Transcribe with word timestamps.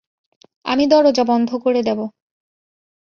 আমি 0.65 0.83
দরজা 0.87 1.23
বন্ধ 1.23 1.49
করে 1.63 1.81
দেব। 1.83 1.99